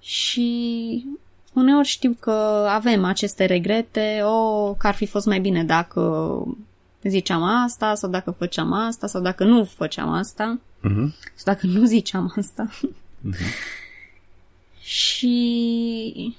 Mm. 0.08 0.14
Și 0.14 1.06
uneori 1.54 1.88
știu 1.88 2.16
că 2.20 2.32
avem 2.70 3.04
aceste 3.04 3.46
regrete, 3.46 4.22
o, 4.24 4.74
că 4.74 4.88
ar 4.88 4.96
fi 4.96 5.06
fost 5.06 5.26
mai 5.26 5.40
bine 5.40 5.64
dacă 5.64 6.44
ziceam 7.04 7.44
asta 7.44 7.96
sau 7.96 8.10
dacă 8.10 8.32
făceam 8.32 8.74
asta 8.74 9.08
sau 9.08 9.22
dacă 9.22 9.44
nu 9.44 9.64
făceam 9.64 10.10
asta 10.10 10.60
uh-huh. 10.60 11.14
sau 11.36 11.54
dacă 11.54 11.68
nu 11.68 11.86
ziceam 11.86 12.34
asta. 12.36 12.70
Uh-huh. 12.70 13.40
și 14.80 16.36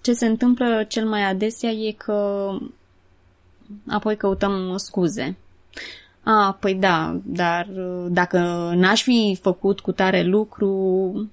ce 0.00 0.12
se 0.12 0.26
întâmplă 0.26 0.84
cel 0.88 1.06
mai 1.06 1.22
adesea 1.22 1.70
e 1.70 1.92
că 1.92 2.50
apoi 3.88 4.16
căutăm 4.16 4.76
scuze. 4.76 5.36
A, 6.22 6.56
păi 6.60 6.74
da, 6.74 7.20
dar 7.24 7.68
dacă 8.08 8.38
n-aș 8.74 9.02
fi 9.02 9.38
făcut 9.42 9.80
cu 9.80 9.92
tare 9.92 10.22
lucru, 10.22 11.30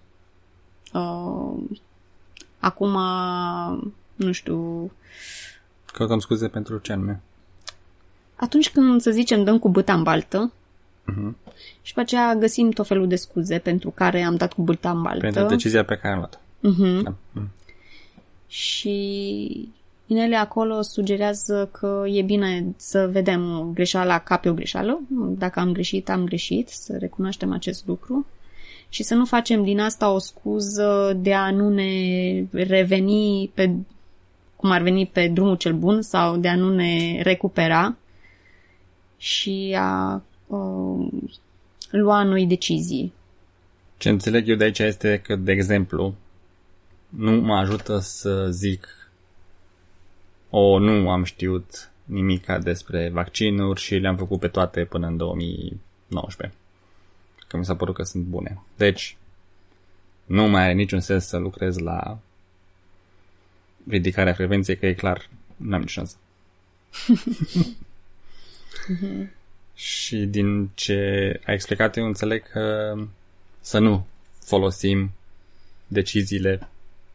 uh, 0.93 1.77
acum, 2.59 2.97
nu 4.15 4.31
știu... 4.31 4.91
Căutăm 5.85 6.19
scuze 6.19 6.47
pentru 6.47 6.77
ce 6.77 6.91
anume? 6.91 7.21
Atunci 8.36 8.69
când, 8.69 9.01
să 9.01 9.12
zicem, 9.12 9.43
dăm 9.43 9.60
cu 9.60 9.69
băta 9.69 9.93
în 9.93 10.03
baltă, 10.03 10.51
uh-huh. 11.12 11.53
și 11.82 11.93
pe 11.93 11.99
aceea 11.99 12.36
găsim 12.36 12.71
tot 12.71 12.88
felul 12.88 13.08
de 13.08 13.15
scuze 13.15 13.58
pentru 13.58 13.89
care 13.89 14.21
am 14.21 14.36
dat 14.36 14.53
cu 14.53 14.62
băta 14.62 14.89
în 14.91 15.01
baltă. 15.01 15.19
Pentru 15.19 15.45
decizia 15.45 15.86
pe 15.86 15.97
care 15.97 16.13
am 16.13 16.17
luat-o. 16.17 16.38
Uh-huh. 16.38 17.03
Da. 17.03 17.13
Uh-huh 17.13 17.63
și 18.53 19.69
inele 20.08 20.36
acolo 20.36 20.82
sugerează 20.82 21.69
că 21.71 22.03
e 22.08 22.21
bine 22.21 22.65
să 22.75 23.10
vedem 23.12 23.71
greșeala 23.73 24.19
ca 24.19 24.38
pe 24.38 24.49
o 24.49 24.53
greșeală. 24.53 24.99
Dacă 25.38 25.60
am 25.60 25.71
greșit, 25.71 26.10
am 26.10 26.25
greșit, 26.25 26.69
să 26.69 26.97
recunoaștem 26.97 27.51
acest 27.51 27.88
lucru 27.88 28.25
și 28.93 29.03
să 29.03 29.13
nu 29.13 29.25
facem 29.25 29.63
din 29.63 29.79
asta 29.79 30.12
o 30.12 30.19
scuză 30.19 31.17
de 31.21 31.34
a 31.34 31.51
nu 31.51 31.69
ne 31.69 32.45
reveni 32.51 33.51
pe 33.53 33.75
cum 34.56 34.71
ar 34.71 34.82
veni 34.82 35.06
pe 35.06 35.27
drumul 35.27 35.56
cel 35.56 35.73
bun 35.73 36.01
sau 36.01 36.38
de 36.38 36.47
a 36.47 36.56
nu 36.56 36.75
ne 36.75 37.21
recupera 37.21 37.97
și 39.17 39.75
a 39.79 40.23
uh, 40.47 41.08
lua 41.89 42.23
noi 42.23 42.45
decizii. 42.45 43.13
Ce 43.97 44.10
înțeleg 44.10 44.47
eu 44.47 44.56
de 44.56 44.63
aici 44.63 44.79
este 44.79 45.21
că, 45.23 45.36
de 45.36 45.51
exemplu, 45.51 46.15
nu 47.10 47.32
mă 47.32 47.56
ajută 47.56 47.99
să 47.99 48.47
zic 48.49 48.88
o, 50.49 50.79
nu 50.79 51.10
am 51.10 51.23
știut 51.23 51.91
nimic 52.06 52.45
despre 52.63 53.10
vaccinuri 53.13 53.82
și 53.82 53.95
le-am 53.95 54.17
făcut 54.17 54.39
pe 54.39 54.47
toate 54.47 54.86
până 54.86 55.08
în 55.08 55.17
2019. 55.17 56.58
Că 57.53 57.59
mi 57.59 57.65
s-a 57.65 57.75
părut 57.75 57.95
că 57.95 58.03
sunt 58.03 58.23
bune. 58.23 58.61
Deci, 58.77 59.17
nu 60.25 60.47
mai 60.47 60.63
are 60.63 60.73
niciun 60.73 60.99
sens 60.99 61.25
să 61.25 61.37
lucrez 61.37 61.77
la 61.77 62.19
ridicarea 63.87 64.33
frecvenței, 64.33 64.77
că 64.77 64.85
e 64.85 64.93
clar, 64.93 65.29
nu 65.55 65.73
am 65.73 65.79
nicio 65.79 65.91
șansă. 65.91 66.15
și 69.73 70.17
din 70.17 70.69
ce 70.73 70.93
ai 71.45 71.53
explicat, 71.53 71.97
eu 71.97 72.05
înțeleg 72.05 72.43
că 72.51 72.95
să 73.61 73.79
nu 73.79 74.05
folosim 74.39 75.11
deciziile 75.87 76.67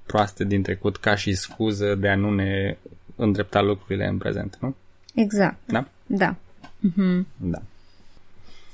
proaste 0.07 0.45
din 0.45 0.63
trecut 0.63 0.97
ca 0.97 1.15
și 1.15 1.35
scuză 1.35 1.95
de 1.95 2.09
a 2.09 2.17
nu 2.17 2.35
ne 2.35 2.77
îndrepta 3.17 3.61
lucrurile 3.61 4.07
în 4.07 4.19
prezent, 4.19 4.59
nu? 4.61 4.77
Exact. 5.15 5.59
Da? 5.67 5.89
Da. 6.07 6.37
Uh-huh. 6.37 7.23
Da. 7.37 7.63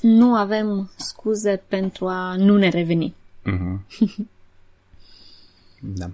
Nu 0.06 0.34
avem 0.34 0.90
scuze 0.96 1.62
pentru 1.68 2.08
a 2.08 2.36
nu 2.36 2.56
ne 2.56 2.68
reveni. 2.68 3.14
Uh-huh. 3.46 3.98
da. 6.00 6.10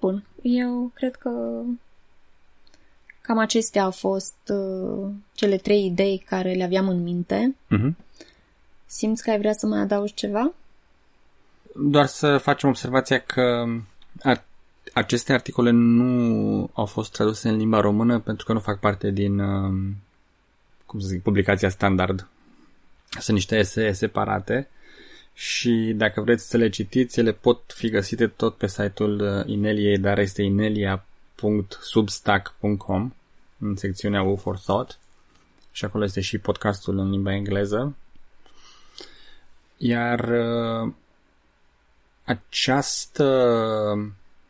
Bun. 0.00 0.24
Eu 0.42 0.90
cred 0.94 1.16
că 1.16 1.62
cam 3.20 3.38
acestea 3.38 3.82
au 3.82 3.90
fost 3.90 4.34
uh, 4.48 5.10
cele 5.32 5.56
trei 5.56 5.84
idei 5.84 6.24
care 6.26 6.52
le 6.52 6.64
aveam 6.64 6.88
în 6.88 7.02
minte. 7.02 7.56
Uh-huh. 7.66 7.92
Simți 8.86 9.22
că 9.22 9.30
ai 9.30 9.38
vrea 9.38 9.52
să 9.52 9.66
mai 9.66 9.80
adaugi 9.80 10.14
ceva? 10.14 10.52
doar 11.74 12.06
să 12.06 12.38
facem 12.38 12.68
observația 12.68 13.18
că 13.18 13.66
ar, 14.22 14.44
aceste 14.94 15.32
articole 15.32 15.70
nu 15.70 16.70
au 16.72 16.86
fost 16.86 17.12
traduse 17.12 17.48
în 17.48 17.56
limba 17.56 17.80
română 17.80 18.18
pentru 18.18 18.44
că 18.44 18.52
nu 18.52 18.60
fac 18.60 18.78
parte 18.78 19.10
din, 19.10 19.38
um, 19.38 19.96
cum 20.92 21.00
să 21.00 21.08
zic, 21.08 21.22
publicația 21.22 21.68
standard. 21.68 22.28
Sunt 23.18 23.36
niște 23.36 23.56
esee 23.56 23.92
separate 23.92 24.68
și 25.34 25.92
dacă 25.96 26.20
vreți 26.20 26.48
să 26.48 26.56
le 26.56 26.68
citiți, 26.68 27.18
ele 27.18 27.32
pot 27.32 27.72
fi 27.74 27.88
găsite 27.88 28.26
tot 28.26 28.56
pe 28.56 28.66
site-ul 28.66 29.20
uh, 29.20 29.46
Ineliei, 29.46 29.98
dar 29.98 30.18
este 30.18 30.42
inelia.substack.com 30.42 33.12
în 33.58 33.76
secțiunea 33.76 34.22
U 34.22 34.36
for 34.36 34.58
Thought 34.58 34.98
și 35.70 35.84
acolo 35.84 36.04
este 36.04 36.20
și 36.20 36.38
podcastul 36.38 36.98
în 36.98 37.10
limba 37.10 37.34
engleză. 37.34 37.96
Iar 39.76 40.28
uh, 40.28 40.92
această 42.24 43.26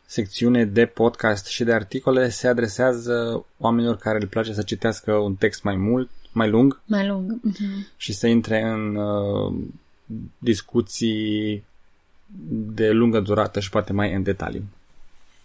secțiune 0.06 0.64
de 0.64 0.86
podcast 0.86 1.46
și 1.46 1.64
de 1.64 1.72
articole 1.72 2.28
se 2.28 2.48
adresează 2.48 3.44
oamenilor 3.58 3.96
care 3.96 4.18
le 4.18 4.26
place 4.26 4.52
să 4.52 4.62
citească 4.62 5.12
un 5.12 5.34
text 5.34 5.62
mai 5.62 5.76
mult, 5.76 6.10
mai 6.32 6.48
lung. 6.48 6.80
Mai 6.84 7.06
lung. 7.06 7.40
Uh-huh. 7.50 7.96
Și 7.96 8.12
să 8.12 8.26
intre 8.26 8.62
în 8.62 8.94
uh, 8.94 9.54
discuții 10.38 11.64
de 12.74 12.90
lungă 12.90 13.20
durată 13.20 13.60
și 13.60 13.70
poate 13.70 13.92
mai 13.92 14.14
în 14.14 14.22
detaliu. 14.22 14.62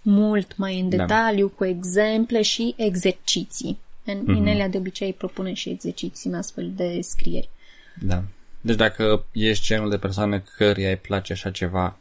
Mult 0.02 0.58
mai 0.58 0.80
în 0.80 0.90
da. 0.90 0.96
detaliu, 0.96 1.48
da. 1.48 1.54
cu 1.56 1.66
exemple 1.66 2.42
și 2.42 2.74
exerciții. 2.78 3.78
În 4.06 4.24
uh-huh. 4.24 4.38
Inelia 4.38 4.68
de 4.68 4.78
obicei 4.78 5.14
propune 5.14 5.54
și 5.54 5.70
exerciții 5.70 6.30
în 6.30 6.36
astfel 6.36 6.72
de 6.76 7.00
scrieri. 7.02 7.50
Da. 8.02 8.24
Deci 8.62 8.76
dacă 8.76 9.26
ești 9.32 9.66
genul 9.66 9.90
de 9.90 9.98
persoană 9.98 10.40
căruia 10.40 10.90
îi 10.90 10.98
place 10.98 11.34
așa 11.34 11.52
ceva, 11.52 11.98